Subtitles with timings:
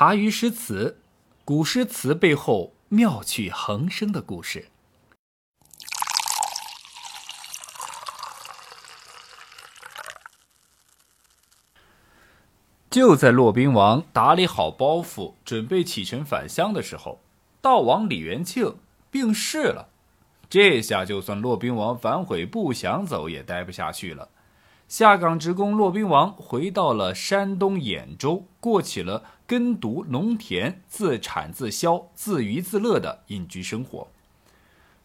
[0.00, 1.00] 茶余诗词，
[1.44, 4.68] 古诗词背后妙趣横生的故事。
[12.88, 17.18] 就在骆宾王打理好包袱，准备启程返乡的时候，
[17.60, 18.76] 道王李元庆
[19.10, 19.88] 病逝了。
[20.48, 24.28] 这下就算骆宾王反悔不想走，也待不下去了。
[24.88, 34.08] 下岗职工骆宾王回到了山东兖州，过起了耕读农田、自产自销、自娱自乐的隐居生活。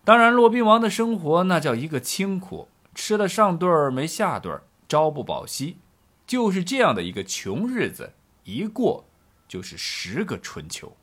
[0.06, 5.78] 当然，骆宾王的生活那叫一个清苦，吃了上顿儿没下顿儿，朝不保夕。
[6.26, 8.14] 就是这样的一个穷日子，
[8.46, 9.04] 一过
[9.50, 10.94] 就是十个春秋。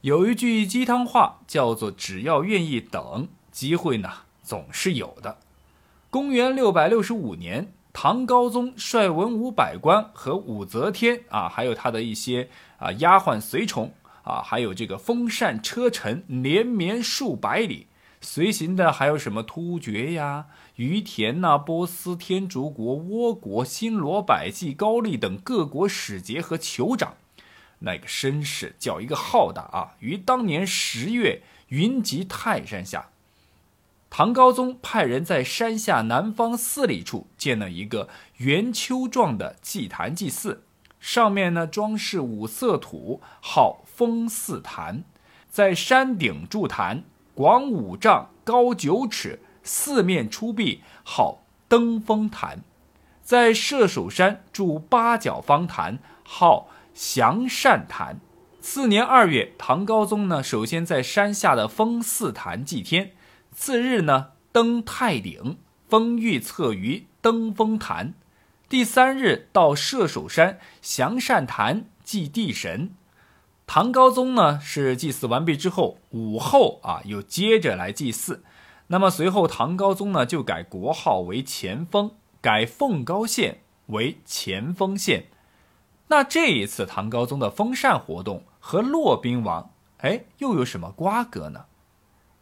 [0.00, 4.10] 有一句鸡汤话叫做“只要愿意等，机会呢
[4.42, 5.38] 总是有的”。
[6.16, 12.48] 公元六百六十五年，唐高宗率文武百官和武则天啊，还有他的一些
[12.78, 13.92] 啊丫鬟随从
[14.22, 17.88] 啊，还有这个风扇车臣，连绵数百里。
[18.22, 27.16] 随行的还有什么突厥呀、于田呐、波斯、天竺国、倭国、新罗、百济、高丽等各国使节和酋长，
[27.80, 29.92] 那个声势叫一个浩大啊！
[30.00, 33.10] 于当年十月，云集泰山下。
[34.18, 40.62] 唐高宗派人在山下南方四里处建了一个圆丘状的祭坛祭祀，
[40.98, 45.04] 上面呢装饰五色土，号风祀坛，
[45.50, 47.04] 在山顶筑坛。
[47.34, 52.60] 广五丈，高九尺，四面出壁，号登峰坛；
[53.22, 58.18] 在射手山筑八角方坛，号祥善坛。
[58.62, 63.12] 次年二月，唐高宗呢，首先在山下的风祀坛祭天，
[63.56, 65.56] 次日呢，登太顶，
[65.88, 68.12] 封御策于登峰坛，
[68.68, 72.94] 第三日到射手山祥善坛祭地神。
[73.66, 78.44] 唐高宗呢是祭祀完毕之后，午后啊又接着来祭祀。
[78.88, 82.10] 那么随后唐高宗呢就改国号为乾封，
[82.42, 85.28] 改凤高县为乾封县。
[86.08, 91.64] 那这一次唐高宗的封禅活动和骆宾王哎又有什么瓜葛呢？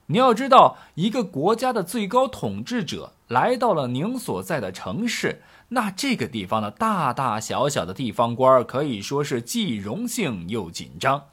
[0.07, 5.43] 你要知道，一个国家的最高统治者来到了您所在的城市。
[5.69, 11.25] 那这个地方的大大小小的地方官可以说是既荣幸又紧张。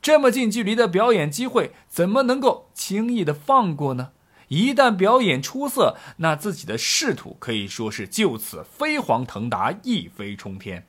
[0.00, 4.10] 这么近距离的表演机会，怎么能够轻易的放过呢？
[4.48, 10.86] 一旦表演出色，那自己的仕途可以说是就此飞黄腾达、一飞冲天。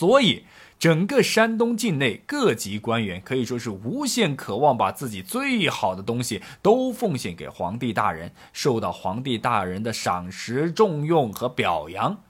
[0.00, 0.44] 所以。
[0.78, 12.22] 整个山东境内各级官员可以说是无限渴望把自己最好的东西都奉献给皇帝大人，受到皇帝大人的赏识、重用和表扬。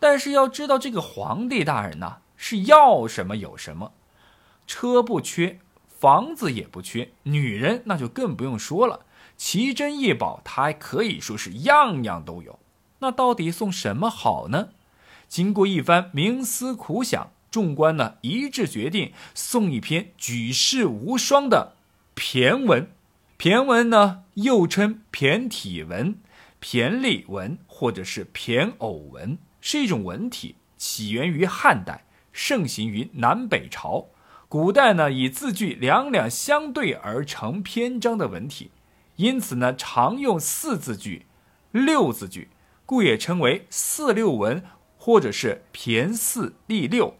[0.00, 3.92] 但是要知道，这个皇帝大人呢，是要什么有什么，
[4.66, 12.58] 车不缺，房子也不缺，女人那就更不用说了，奇珍异宝他还可以说是样样都有。
[12.98, 14.70] 那到底送什么好呢？
[15.28, 17.30] 经过一番冥思苦想。
[17.50, 21.72] 众官呢一致决定送一篇举世无双的
[22.14, 22.90] 骈文，
[23.38, 26.18] 骈文呢又称骈体文、
[26.60, 34.08] 骈俪文或者是骈偶文，是一种文体，起源于汉代，盛行于南北朝。
[34.50, 38.70] 古代呢以字句两两相对而成篇章的文体，
[39.16, 41.24] 因此呢常用四字句、
[41.70, 42.48] 六字句，
[42.84, 44.62] 故也称为四六文
[45.08, 47.14] 或者是骈四俪六。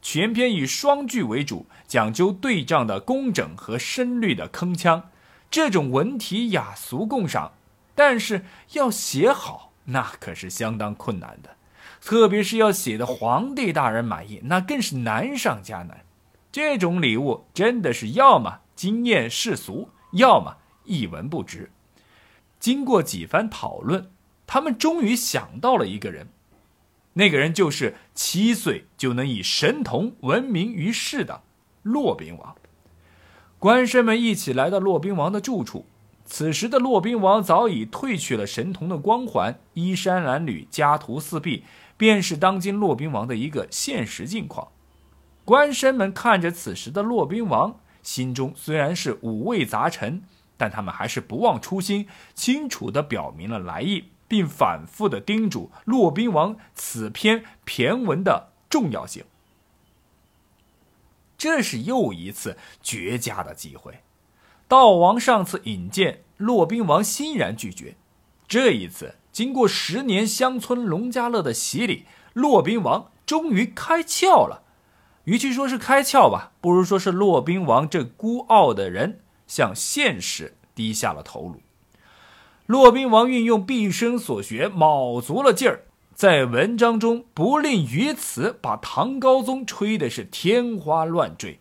[0.00, 5.02] 全篇以双句为主，讲究对仗的工整和声律的铿锵。
[5.50, 7.54] 这种文体雅俗共赏，
[7.96, 8.44] 但是
[8.74, 11.56] 要写好，那可是相当困难的。
[12.00, 16.04] 特别是要写的皇帝大人满意，那更是难上加难。
[16.52, 21.72] 这种礼物真的是要么惊艳世俗，要么一文不值。
[22.60, 24.12] 经过几番讨论，
[24.46, 26.28] 他们终于想到了一个人。
[27.14, 31.42] 那个人就是七岁就能以神童闻名于世的
[31.82, 32.56] 骆宾王。
[33.58, 35.86] 官绅们一起来到骆宾王的住处，
[36.24, 41.64] 此时的骆宾王早已褪去了神童的光环，衣衫褴褛，家徒四壁，
[41.96, 44.68] 便是当今骆宾王的一个现实境况。
[45.44, 50.22] 官绅们看着此时的骆宾王，心中虽然是五味杂陈，
[50.56, 54.04] 但他们还是不忘初心，清楚地表明了来意。
[54.32, 59.26] 并反复的叮嘱骆宾王此篇骈文的重要性。
[61.36, 64.00] 这是又一次绝佳的机会。
[64.66, 67.94] 道王上次引荐，骆宾王欣然拒绝。
[68.48, 74.62] 这一次，经过十年乡村农家乐的洗礼，骆宾王终于开窍了。
[75.24, 81.61] 与其说是开窍吧，不如说是骆宾王这孤傲的人向现实低下了头颅。
[82.66, 85.82] 骆宾王运用毕生所学，卯足了劲儿，
[86.14, 91.58] 在文章中不吝于此，把唐高宗吹的是天花乱坠。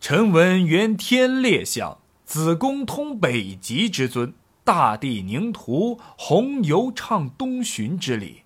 [0.00, 4.32] 臣闻元天烈相，子宫通北极之尊，
[4.62, 8.42] 大地凝图，红游畅东巡之礼。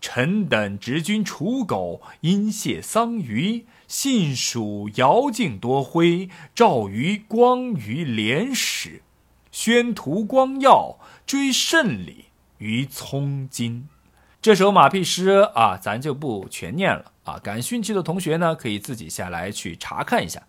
[0.00, 9.00] 臣等执君刍狗，因谢桑榆，信属尧敬多徽，诏于光于廉史，
[9.54, 12.24] 宣图光耀，追圣礼
[12.58, 13.88] 于葱金。
[14.42, 17.38] 这首马屁诗啊，咱就不全念了啊。
[17.38, 20.42] 感兴趣的同学呢，可以自己下来去查看一下。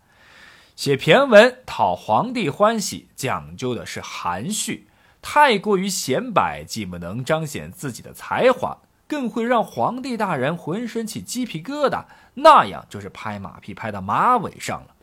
[0.76, 4.88] 写骈文讨皇帝欢喜，讲究的是含蓄，
[5.22, 8.80] 太过于显摆，既不能彰显自己的才华。
[9.08, 14.95] 更会让皇帝大人浑身起鸡皮疙瘩，那样就是拍马屁拍到马尾上了。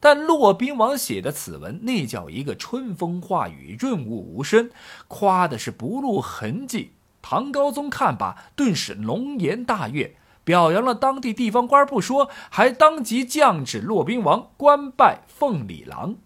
[0.00, 4.70] 但骆宾王写的此文，那叫一个春风化雨，润物无声，
[5.06, 6.92] 夸的是不露痕迹。
[7.20, 16.16] 唐高宗看罢，顿时龙颜大悦，表扬了当地地方官不说，还当即降旨骆宾王官拜奉礼郎，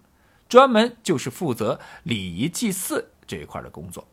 [0.49, 4.07] 专门就是负责礼仪祭祀这一块的工作。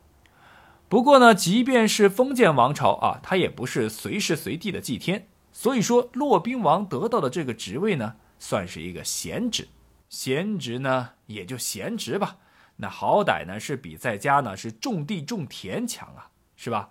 [0.90, 5.28] 不过呢，即便是封建王朝啊，他也不是随时随地的祭天。
[5.54, 9.70] 所以说，骆宾王得到的这个职位呢，算是一个闲职。
[10.10, 12.40] 闲职呢，也就闲职吧。
[12.78, 16.90] 那好歹呢，是比在家呢是种地种田强啊，是吧？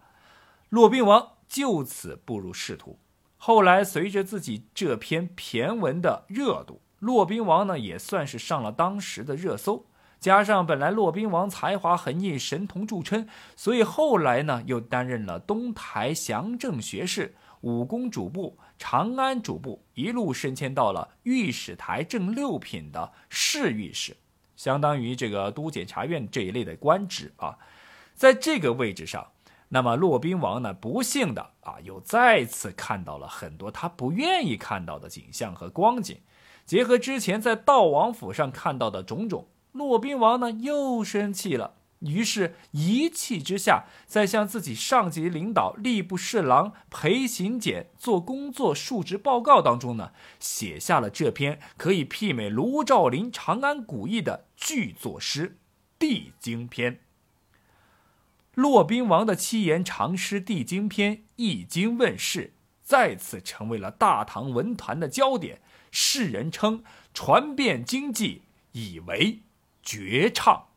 [0.68, 2.98] 骆宾王就此步入仕途。
[3.36, 9.84] 后来随着自己这篇骈文的热度，骆宾王呢也算是上了当时的热搜。
[10.20, 13.26] 加上本来骆宾王才华横溢、神童著称，
[13.56, 24.16] 所以后来呢又担任了东台祥政学士、武功主簿、长安主簿，一路升迁到了御史台正六品的侍御史，
[24.56, 27.58] 相当于这个都检察院这一类的官职啊。
[28.14, 29.32] 在这个位置上，
[29.68, 36.18] 那么骆宾王呢，不幸的啊，又再次看到了很多他不愿意看到的景象和光景，
[36.64, 39.46] 结合之前在悼王府上看到的种种。
[39.72, 55.48] 骆宾王呢又生气了，于是一气之下，在向自己上级领导吏部侍郎裴行俭做工作述职报告当中呢，写下了这篇可以媲美卢照邻《长安古意》的巨作诗
[55.98, 56.94] 《地经篇》。
[58.54, 65.60] 骆宾王的七言长诗《地经篇》一经问世，再次成为了大唐文坛的焦点，
[65.90, 66.82] 世人称
[67.12, 68.42] 传遍经济，
[68.72, 69.40] 以为。
[69.82, 70.69] 绝唱。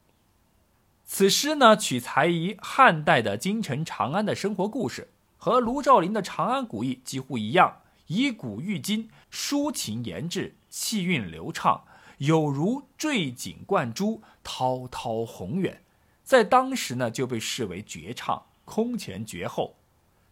[1.05, 11.83] 此诗呢，取材于汉代的京城长安的生活故事，和卢照邻的《长安古意》几乎一样，以古喻今，抒情言志，气韵流畅，
[12.17, 15.83] 有如坠锦贯珠，滔滔宏远。
[16.23, 19.75] 在当时呢，就被视为绝唱，空前绝后。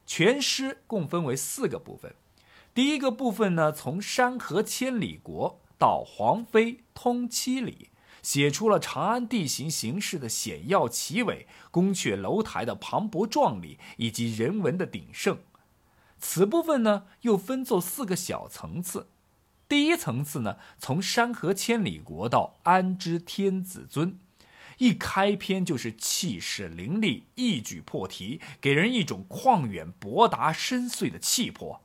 [0.07, 2.15] 全诗共分为四个部分，
[2.73, 7.89] 第一个部分呢，从山河千里国到黄飞通七里。
[8.21, 15.39] 写出了长安地形形势的险要奇伟，宫阙楼台的磅礴壮丽，以及人文的鼎盛。
[16.19, 19.07] 此部分呢，又分作四个小层次。
[19.68, 24.19] 第一层次呢，从山河千里国到安知天子尊，
[24.78, 31.81] 一开篇就是气势凌厉，一举破题，给人一种旷远博达、深邃的气魄。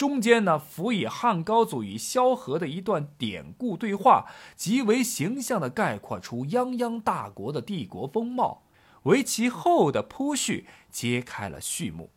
[0.00, 4.24] 中间呢，辅以汉高祖与萧何的一段典故对话，
[4.56, 8.62] 极为形象地概括出泱泱大国的帝国风貌，
[9.02, 12.08] 为其后的铺叙揭开了序幕。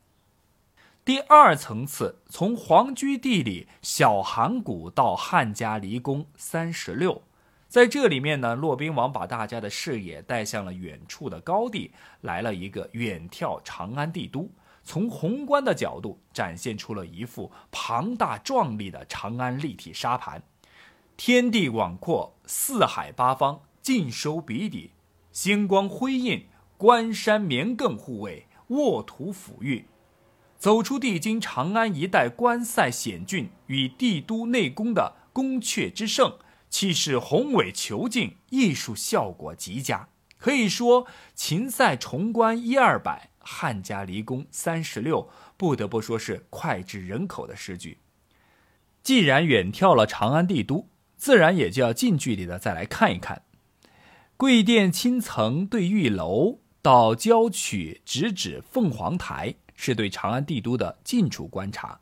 [1.04, 7.24] 第二层次，从皇居地里小函谷到汉家离宫三十六，
[7.68, 14.50] 在这里面呢，骆宾王把大家的视野带向了远处的高地，来了一个远眺长安帝都。
[14.84, 20.44] 从宏观的角度展现出了一幅庞大壮丽的长安立体沙盘，
[21.16, 24.92] 天地广阔，四海八方尽收笔底，
[25.32, 26.46] 星光辉映，
[26.78, 29.86] 关山绵亘护卫，沃土抚育。
[30.58, 36.38] 走出帝京长安一带关塞险峻与帝都内宫的宫阙之盛，
[36.70, 43.30] 气势宏伟遒劲，艺术效果极佳，可以说秦塞重关一二百。
[43.44, 48.00] 汉家离宫三十六，不得不说是脍炙人口的诗句。
[49.04, 53.44] 既然远眺了长安帝都，自然也就要近距离的再来看一看。
[54.38, 62.00] 贵殿青层对玉楼，到郊曲直指凤凰台，是对长安帝都的近处观察。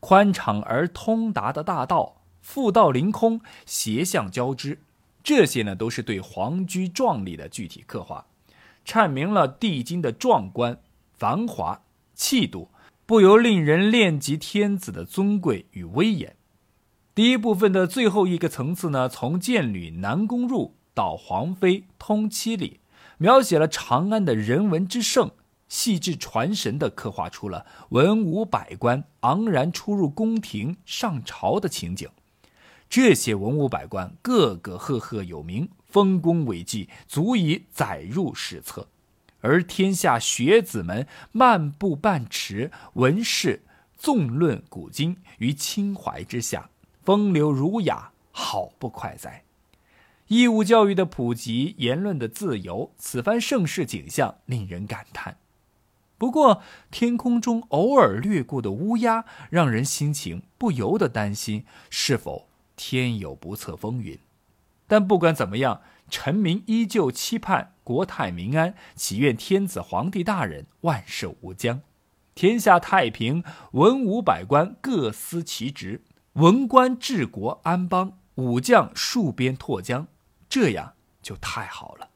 [0.00, 4.80] 宽敞而通达的大道，复道凌空，斜向交织，
[5.22, 8.26] 这些呢都是对皇居壮丽的具体刻画，
[8.88, 10.80] 阐明了帝京的壮观、
[11.12, 11.82] 繁华、
[12.14, 12.70] 气度，
[13.04, 16.34] 不由令人恋及天子的尊贵与威严。
[17.14, 22.80] 第一部分的最后一个层次呢，从建旅南宫入到皇妃通七里，
[23.18, 25.32] 描写了长安的人文之盛。
[25.68, 32.08] 细致传神地刻画出了文武百官昂然出入宫廷上朝的情景。
[32.88, 35.68] 这些文武百官个个赫赫有名，
[35.98, 38.86] 丰功伟绩足以载入史册。
[39.40, 43.64] 而天下学子们漫步半池，文士
[43.96, 46.70] 纵论古今于清怀之下，
[47.02, 49.42] 风流儒雅，好不快哉！
[50.28, 55.38] 义务教育的普及，言论的自由，此番盛世景象令人感叹。
[56.16, 56.62] 不过，
[56.92, 64.18] 天空中偶尔掠过的乌鸦，让人心情不由得担心，是否天有不测风云。
[64.88, 71.82] 但不管怎么样，臣民依旧期盼国泰民安，祈愿天子皇帝大人万寿无疆，
[72.34, 76.02] 天下太平，文武百官各司其职，
[76.32, 80.08] 文官治国安邦，武将戍边拓疆，
[80.48, 82.08] 这样就太好了。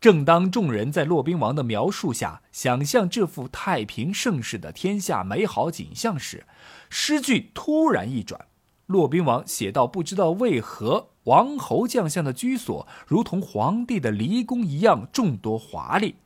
[0.00, 6.46] 正当众人在骆宾王的描述下想象这幅太平盛世的天下美好景象时，
[6.88, 8.46] 诗句突然一转，
[8.88, 16.16] 骆宾王写道：“不知道为何王侯将相的居所如同皇帝的离宫一样众多华丽。”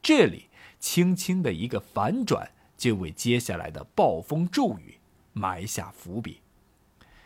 [0.00, 0.48] 这里
[0.80, 4.98] 轻轻的一个反转，就为接下来的暴风骤雨
[5.32, 6.40] 埋下伏笔。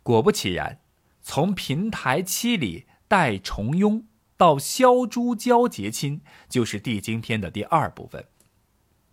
[0.03, 0.81] 果不其然，
[1.21, 4.03] 从平台七里待重庸。
[4.39, 8.25] 到萧朱交结亲，就是《帝京篇》的第二部分。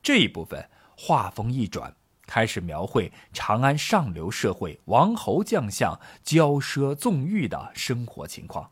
[0.01, 1.95] 这一部分画风一转，
[2.29, 8.69] 开始描绘长安上流社会王侯将相骄奢纵欲的生活情况。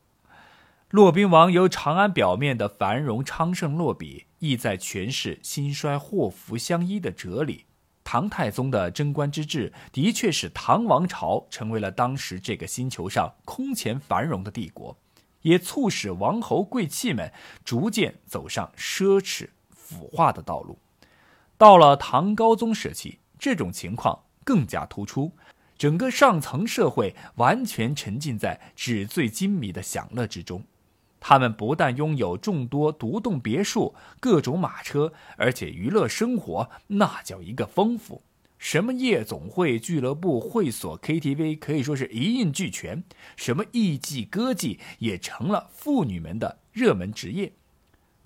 [0.92, 7.66] 骆宾王由长安表面的繁荣昌盛落笔，意在诠释兴衰祸福相依的哲理。
[8.04, 14.96] 唐太宗的贞观之治，的确使唐王朝成为了当时这个星球上空前繁荣的帝国。
[15.42, 17.32] 也促使王侯贵戚们
[17.64, 20.78] 逐渐走上奢侈腐化的道路。
[21.58, 25.32] 到了唐高宗时期，这种情况更加突出，
[25.78, 30.64] 整个上层社会完全沉浸在纸醉金迷的享乐之中。
[31.20, 38.22] 他们不但拥有众多独栋别墅、各种马车，而且娱乐生活那叫一个丰富。
[38.60, 43.04] 什么夜总会、俱乐部、会所、KTV，可以说是一应俱全。
[43.36, 47.54] 什么艺妓、歌妓，也成了妇女们的热门职业。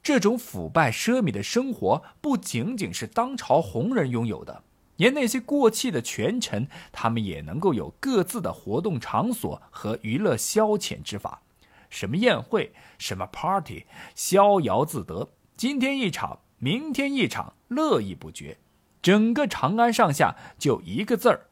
[0.01, 4.63] 这种腐败奢靡的生活，不仅仅是当朝红人拥有的，
[5.01, 11.41] 连那些过气的权臣，他们也能够有各自的活动场所和娱乐消遣之法。
[11.89, 18.59] 什么宴会，什么 party，逍遥自得，今天一场，明天一场，乐意不绝。
[19.01, 21.47] 整个长安上下就一个字儿，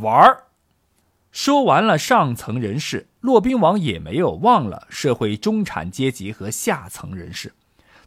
[0.00, 0.44] 玩儿。
[1.30, 7.52] 说完了上层人士，骆宾王也没有忘了社会中产阶级和下层人士。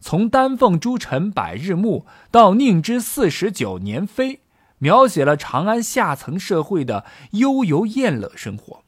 [0.00, 4.40] 从丹凤诸臣百日暮到宁之四十九年飞，
[4.78, 8.82] 描写了长安下层社会的悠游宴乐生活。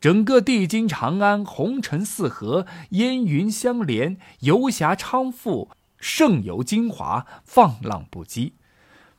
[0.00, 8.52] 整个帝京长安，红尘四合，烟云相连，游侠昌富，盛游精华，放浪不羁。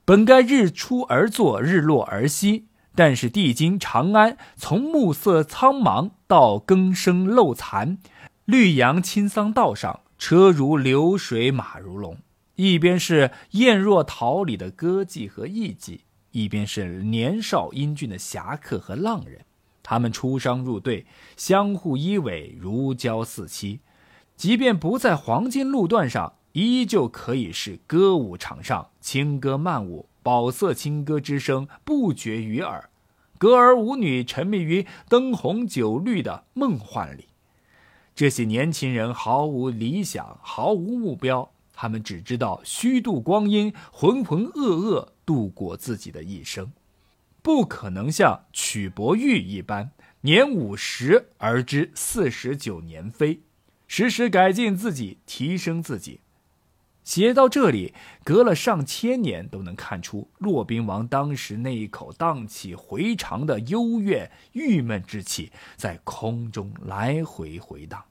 [0.04, 7.98] 本该日出而作，日落而息，但是帝京长安从暮色苍茫到更生漏残，
[8.44, 12.18] 绿杨青桑道上，车如流水马如龙，
[12.56, 16.00] 一边是艳若桃李的歌妓和艺妓，
[16.32, 19.42] 一边是年少英俊的侠客和浪人，
[19.82, 21.06] 他们出商入对，
[21.36, 23.80] 相互依偎，如胶似漆，
[24.36, 26.34] 即便不在黄金路段上。
[26.54, 32.92] 依旧可以是歌舞场上，轻歌曼舞，宝色清歌之声不绝于耳，
[33.40, 37.30] 歌儿舞女沉迷于灯红酒绿的梦幻里。
[38.14, 46.72] 这些年轻人毫无理想，毫无目标，他们只知道虚度光阴，浑浑噩噩度过自己的一生，
[47.42, 53.42] 不可能像曲伯玉一般，年五十而知四十九年飞，
[53.88, 56.20] 时时改进自己，提升自己。
[57.04, 68.06] 写到这里，隔了上千年，都能看出骆宾王当时那一口荡气回肠的幽怨、郁闷之气在空中来回回荡。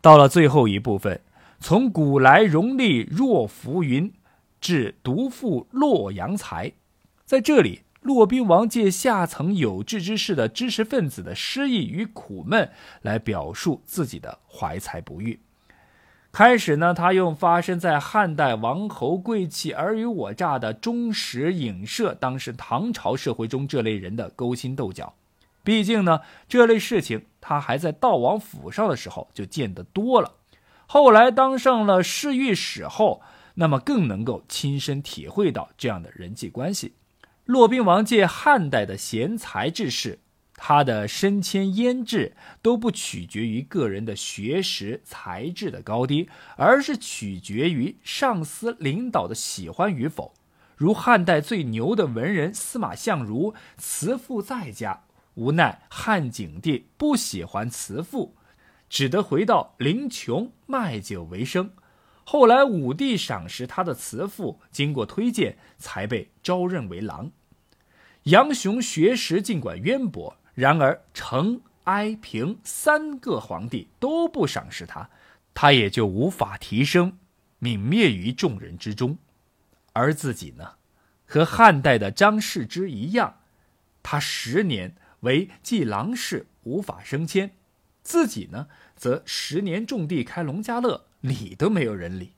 [0.00, 1.20] 到了最后一部分，
[1.66, 4.12] 从古来荣利若浮云，
[4.60, 6.72] 至独赴洛阳才，
[7.24, 15.40] 在这里，骆宾王借下层有志之士的知识分子的失意与苦闷，来表述自己的怀才不遇。
[16.30, 25.14] 开始呢，他用发生在汉代王侯贵戚尔虞我诈的忠实影射当时唐朝社会中这类人的勾心斗角。
[25.62, 30.30] 毕竟呢，这类事情他还在道王府上的时候就见得多了。
[30.86, 33.22] 后来当上了侍御史后，
[33.54, 36.94] 那么更能够亲身体会到这样的人际关系。
[37.44, 40.18] 骆宾王借汉代的贤才志士，
[40.54, 50.32] 他的升迁腌制都不取决于个人的学识才智的高低，而是取决于上司领导的喜欢与否。
[50.76, 58.34] 如汉代最牛的文人司马相如，慈父在家，无奈汉景帝不喜欢慈父，
[58.94, 61.72] 只得回到临邛卖酒为生。
[62.22, 67.32] 后来武帝赏识他的慈父，经过推荐，才被招任为郎。
[68.22, 75.10] 杨雄学识尽管渊博，然而成、哀、平三个皇帝都不赏识他，
[75.54, 77.18] 他也就无法提升，
[77.60, 79.18] 泯灭于众人之中。
[79.92, 80.74] 而自己呢，
[81.26, 83.40] 和汉代的张世之一样，
[84.04, 87.48] 他十年为继郎氏，无法升迁；
[88.02, 91.06] 自己呢，则十年种地开农家乐。
[91.20, 92.32] 理都没有人理，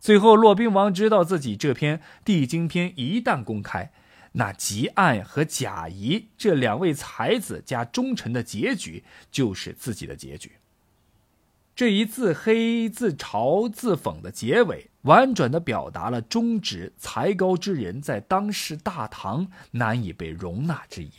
[0.00, 3.92] 最后骆宾王知道自己这篇《地经篇》一旦公开，
[4.32, 10.50] 那吉案和贾谊这两位才子加忠臣的结局就是自己的结局。
[11.76, 21.12] 这一自黑自嘲自讽的结尾，婉转地表达了忠直才高之人在当时大唐难以被容纳之意。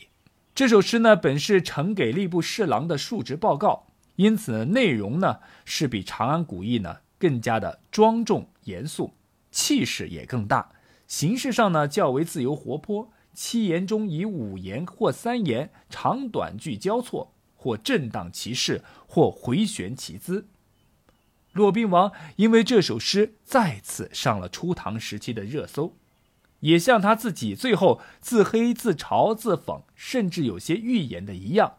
[0.54, 3.87] 这首诗呢，本是呈给吏部侍郎的述职报告。
[4.18, 9.14] 因此，内容呢是比《长安古意》呢更加的庄重严肃，
[9.52, 10.72] 气势也更大。
[11.08, 20.48] 形式上呢较为自由活泼，七言中以五言或三言长短句交错，或震荡其势，或回旋其姿。
[21.54, 25.94] 骆宾王因为这首诗再次上了初唐时期的热搜，
[26.62, 31.70] 也像他自己最后自黑、自嘲、自讽，甚至有些预言的一样，《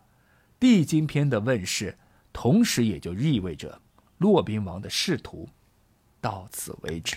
[0.60, 1.98] 地经篇》的问世。
[2.40, 3.82] 同时，也就意味着
[4.18, 5.48] 骆宾王的仕途
[6.20, 7.16] 到此为止。